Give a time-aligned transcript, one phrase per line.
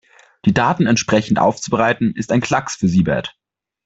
[0.45, 3.37] Die Daten entsprechend aufzubereiten, ist ein Klacks für Siebert.